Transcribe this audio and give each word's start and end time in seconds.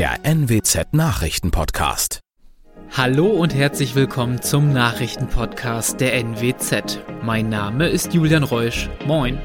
der 0.00 0.24
NWZ 0.24 0.94
Nachrichtenpodcast. 0.94 2.20
Hallo 2.96 3.26
und 3.26 3.54
herzlich 3.54 3.94
willkommen 3.94 4.40
zum 4.40 4.72
Nachrichtenpodcast 4.72 6.00
der 6.00 6.14
NWZ. 6.14 7.00
Mein 7.22 7.50
Name 7.50 7.86
ist 7.86 8.14
Julian 8.14 8.44
Reusch. 8.44 8.88
Moin. 9.04 9.38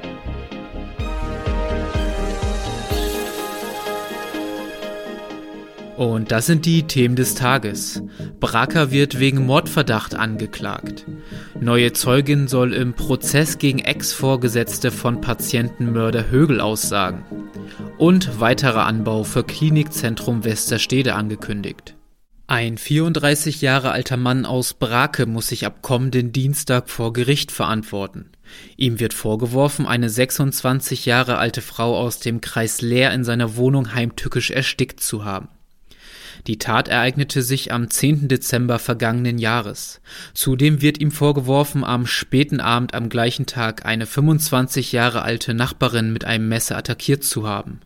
Und 5.98 6.32
das 6.32 6.46
sind 6.46 6.66
die 6.66 6.84
Themen 6.84 7.18
des 7.18 7.36
Tages. 7.36 8.02
Bracker 8.40 8.92
wird 8.92 9.20
wegen 9.20 9.46
Mordverdacht 9.46 10.16
angeklagt. 10.16 11.06
Neue 11.60 11.92
Zeugin 11.92 12.48
soll 12.48 12.74
im 12.74 12.94
Prozess 12.94 13.58
gegen 13.58 13.80
Ex-Vorgesetzte 13.80 14.92
von 14.92 15.20
Patientenmörder 15.20 16.30
Högel 16.30 16.62
aussagen. 16.62 17.26
Und 17.98 18.42
weiterer 18.42 18.86
Anbau 18.86 19.24
für 19.24 19.46
Klinikzentrum 19.46 20.44
Westerstede 20.44 21.16
angekündigt. 21.16 21.96
Ein 22.46 22.78
34 22.78 23.62
Jahre 23.62 23.92
alter 23.92 24.18
Mann 24.18 24.46
aus 24.46 24.74
Brake 24.74 25.26
muss 25.26 25.48
sich 25.48 25.66
ab 25.66 25.82
kommenden 25.82 26.34
Dienstag 26.34 26.90
vor 26.90 27.14
Gericht 27.14 27.54
verantworten. 27.54 28.32
Ihm 28.76 29.00
wird 29.00 29.14
vorgeworfen, 29.14 29.86
eine 29.88 30.10
26 30.10 31.06
Jahre 31.06 31.38
alte 31.38 31.62
Frau 31.62 31.98
aus 31.98 32.20
dem 32.20 32.42
Kreis 32.42 32.82
Leer 32.82 33.14
in 33.14 33.24
seiner 33.24 33.56
Wohnung 33.56 33.96
heimtückisch 33.96 34.52
erstickt 34.52 35.00
zu 35.00 35.24
haben. 35.24 35.48
Die 36.48 36.60
Tat 36.60 36.88
ereignete 36.88 37.42
sich 37.42 37.72
am 37.72 37.90
10. 37.90 38.28
Dezember 38.28 38.78
vergangenen 38.78 39.40
Jahres. 39.40 40.00
Zudem 40.34 40.82
wird 40.82 41.00
ihm 41.00 41.12
vorgeworfen, 41.12 41.84
am 41.84 42.06
späten 42.06 42.60
Abend 42.60 42.94
am 42.94 43.10
gleichen 43.10 43.48
Tag 43.48 43.86
eine 43.86 44.06
25 44.06 44.92
Jahre 44.92 45.24
alte 45.24 45.56
Nachbarin 45.56 46.14
mit 46.14 46.26
einem 46.26 46.48
Messer 46.48 46.78
attackiert 46.78 47.24
zu 47.24 47.48
haben. 47.48 47.80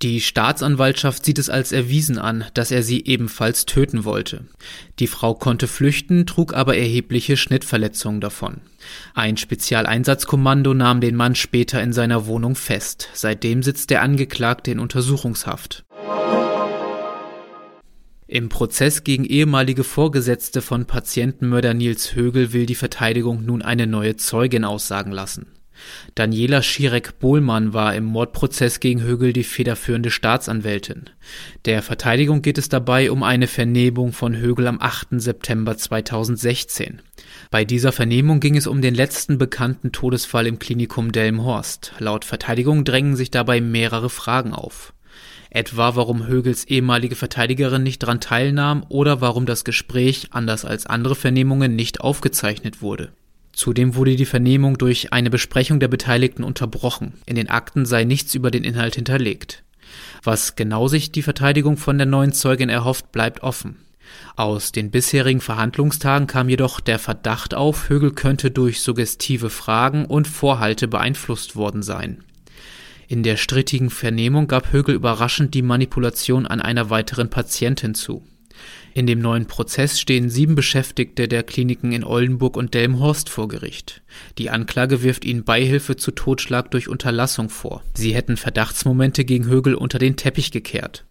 Die 0.00 0.20
Staatsanwaltschaft 0.20 1.24
sieht 1.24 1.38
es 1.38 1.50
als 1.50 1.72
erwiesen 1.72 2.18
an, 2.18 2.44
dass 2.54 2.70
er 2.70 2.82
sie 2.82 3.04
ebenfalls 3.04 3.66
töten 3.66 4.04
wollte. 4.04 4.44
Die 5.00 5.06
Frau 5.06 5.34
konnte 5.34 5.66
flüchten, 5.66 6.26
trug 6.26 6.54
aber 6.54 6.76
erhebliche 6.76 7.36
Schnittverletzungen 7.36 8.20
davon. 8.20 8.60
Ein 9.14 9.36
Spezialeinsatzkommando 9.36 10.72
nahm 10.72 11.00
den 11.00 11.16
Mann 11.16 11.34
später 11.34 11.82
in 11.82 11.92
seiner 11.92 12.26
Wohnung 12.26 12.54
fest. 12.54 13.08
Seitdem 13.12 13.62
sitzt 13.62 13.90
der 13.90 14.00
Angeklagte 14.00 14.70
in 14.70 14.78
Untersuchungshaft. 14.78 15.84
Im 18.30 18.50
Prozess 18.50 19.04
gegen 19.04 19.24
ehemalige 19.24 19.84
Vorgesetzte 19.84 20.60
von 20.60 20.84
Patientenmörder 20.84 21.72
Nils 21.72 22.14
Högel 22.14 22.52
will 22.52 22.66
die 22.66 22.74
Verteidigung 22.74 23.42
nun 23.46 23.62
eine 23.62 23.86
neue 23.86 24.16
Zeugin 24.16 24.66
aussagen 24.66 25.12
lassen. 25.12 25.46
Daniela 26.14 26.62
Schirek-Bohlmann 26.62 27.72
war 27.72 27.94
im 27.94 28.04
Mordprozess 28.04 28.80
gegen 28.80 29.00
Högel 29.00 29.32
die 29.32 29.44
federführende 29.44 30.10
Staatsanwältin. 30.10 31.04
Der 31.64 31.80
Verteidigung 31.80 32.42
geht 32.42 32.58
es 32.58 32.68
dabei 32.68 33.10
um 33.10 33.22
eine 33.22 33.46
Vernehmung 33.46 34.12
von 34.12 34.36
Högel 34.36 34.66
am 34.66 34.78
8. 34.78 35.08
September 35.12 35.78
2016. 35.78 37.00
Bei 37.50 37.64
dieser 37.64 37.92
Vernehmung 37.92 38.40
ging 38.40 38.58
es 38.58 38.66
um 38.66 38.82
den 38.82 38.94
letzten 38.94 39.38
bekannten 39.38 39.90
Todesfall 39.90 40.46
im 40.46 40.58
Klinikum 40.58 41.12
Delmenhorst. 41.12 41.94
Laut 41.98 42.26
Verteidigung 42.26 42.84
drängen 42.84 43.16
sich 43.16 43.30
dabei 43.30 43.62
mehrere 43.62 44.10
Fragen 44.10 44.52
auf 44.52 44.92
etwa 45.50 45.96
warum 45.96 46.26
Högels 46.26 46.64
ehemalige 46.64 47.16
Verteidigerin 47.16 47.82
nicht 47.82 48.02
daran 48.02 48.20
teilnahm 48.20 48.84
oder 48.88 49.20
warum 49.20 49.46
das 49.46 49.64
Gespräch, 49.64 50.28
anders 50.30 50.64
als 50.64 50.86
andere 50.86 51.14
Vernehmungen, 51.14 51.74
nicht 51.74 52.00
aufgezeichnet 52.00 52.82
wurde. 52.82 53.12
Zudem 53.52 53.96
wurde 53.96 54.14
die 54.14 54.24
Vernehmung 54.24 54.78
durch 54.78 55.12
eine 55.12 55.30
Besprechung 55.30 55.80
der 55.80 55.88
Beteiligten 55.88 56.44
unterbrochen. 56.44 57.14
In 57.26 57.34
den 57.34 57.48
Akten 57.48 57.86
sei 57.86 58.04
nichts 58.04 58.34
über 58.34 58.50
den 58.50 58.62
Inhalt 58.62 58.94
hinterlegt. 58.94 59.64
Was 60.22 60.54
genau 60.54 60.86
sich 60.86 61.10
die 61.10 61.22
Verteidigung 61.22 61.76
von 61.76 61.98
der 61.98 62.06
neuen 62.06 62.32
Zeugin 62.32 62.68
erhofft, 62.68 63.10
bleibt 63.10 63.42
offen. 63.42 63.76
Aus 64.36 64.72
den 64.72 64.90
bisherigen 64.90 65.40
Verhandlungstagen 65.40 66.26
kam 66.26 66.48
jedoch 66.48 66.80
der 66.80 66.98
Verdacht 66.98 67.54
auf, 67.54 67.88
Högel 67.88 68.12
könnte 68.12 68.50
durch 68.50 68.80
suggestive 68.80 69.50
Fragen 69.50 70.04
und 70.04 70.28
Vorhalte 70.28 70.88
beeinflusst 70.88 71.56
worden 71.56 71.82
sein. 71.82 72.24
In 73.10 73.22
der 73.22 73.38
strittigen 73.38 73.88
Vernehmung 73.88 74.48
gab 74.48 74.70
Högel 74.70 74.94
überraschend 74.94 75.54
die 75.54 75.62
Manipulation 75.62 76.46
an 76.46 76.60
einer 76.60 76.90
weiteren 76.90 77.30
Patientin 77.30 77.94
zu. 77.94 78.22
In 78.92 79.06
dem 79.06 79.20
neuen 79.20 79.46
Prozess 79.46 79.98
stehen 79.98 80.28
sieben 80.28 80.54
Beschäftigte 80.54 81.26
der 81.26 81.42
Kliniken 81.42 81.92
in 81.92 82.04
Oldenburg 82.04 82.58
und 82.58 82.74
Delmenhorst 82.74 83.30
vor 83.30 83.48
Gericht. 83.48 84.02
Die 84.36 84.50
Anklage 84.50 85.02
wirft 85.02 85.24
ihnen 85.24 85.44
Beihilfe 85.44 85.96
zu 85.96 86.10
Totschlag 86.10 86.70
durch 86.70 86.86
Unterlassung 86.86 87.48
vor. 87.48 87.82
Sie 87.94 88.14
hätten 88.14 88.36
Verdachtsmomente 88.36 89.24
gegen 89.24 89.46
Högel 89.46 89.74
unter 89.74 89.98
den 89.98 90.16
Teppich 90.16 90.50
gekehrt. 90.50 91.06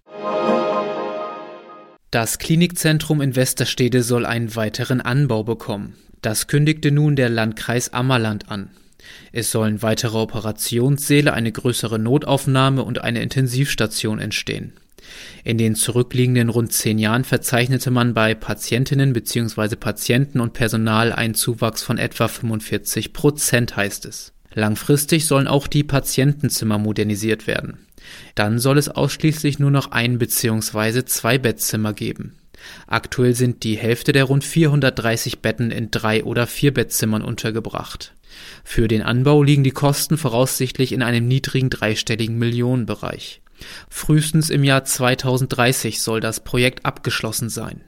Das 2.11 2.37
Klinikzentrum 2.37 3.21
in 3.21 3.35
Westerstede 3.35 4.03
soll 4.03 4.27
einen 4.27 4.55
weiteren 4.55 5.01
Anbau 5.01 5.43
bekommen. 5.43 5.95
Das 6.21 6.45
kündigte 6.45 6.91
nun 6.91 7.15
der 7.15 7.29
Landkreis 7.29 7.91
Ammerland 7.91 8.51
an. 8.51 8.69
Es 9.31 9.51
sollen 9.51 9.81
weitere 9.81 10.17
Operationssäle, 10.17 11.33
eine 11.33 11.51
größere 11.51 11.99
Notaufnahme 11.99 12.83
und 12.83 13.03
eine 13.03 13.21
Intensivstation 13.21 14.19
entstehen. 14.19 14.73
In 15.43 15.57
den 15.57 15.75
zurückliegenden 15.75 16.49
rund 16.49 16.73
zehn 16.73 16.99
Jahren 16.99 17.23
verzeichnete 17.23 17.91
man 17.91 18.13
bei 18.13 18.35
Patientinnen 18.35 19.13
bzw. 19.13 19.75
Patienten 19.75 20.39
und 20.39 20.53
Personal 20.53 21.13
einen 21.13 21.33
Zuwachs 21.33 21.81
von 21.83 21.97
etwa 21.97 22.27
45 22.27 23.13
Prozent, 23.13 23.75
heißt 23.75 24.05
es. 24.05 24.33
Langfristig 24.53 25.25
sollen 25.25 25.47
auch 25.47 25.67
die 25.67 25.83
Patientenzimmer 25.83 26.77
modernisiert 26.77 27.47
werden. 27.47 27.77
Dann 28.35 28.59
soll 28.59 28.77
es 28.77 28.89
ausschließlich 28.89 29.59
nur 29.59 29.71
noch 29.71 29.91
ein 29.91 30.17
bzw. 30.17 31.05
zwei 31.05 31.37
Bettzimmer 31.37 31.93
geben. 31.93 32.35
Aktuell 32.87 33.35
sind 33.35 33.63
die 33.63 33.77
Hälfte 33.77 34.11
der 34.11 34.25
rund 34.25 34.43
430 34.43 35.39
Betten 35.39 35.71
in 35.71 35.91
drei 35.91 36.23
oder 36.23 36.47
vier 36.47 36.73
Bettzimmern 36.73 37.21
untergebracht. 37.21 38.13
Für 38.63 38.87
den 38.87 39.01
Anbau 39.01 39.43
liegen 39.43 39.63
die 39.63 39.71
Kosten 39.71 40.17
voraussichtlich 40.17 40.91
in 40.91 41.01
einem 41.01 41.27
niedrigen 41.27 41.69
dreistelligen 41.69 42.37
Millionenbereich. 42.37 43.41
Frühestens 43.89 44.49
im 44.49 44.63
Jahr 44.63 44.83
2030 44.83 46.01
soll 46.01 46.19
das 46.19 46.43
Projekt 46.43 46.85
abgeschlossen 46.85 47.49
sein 47.49 47.81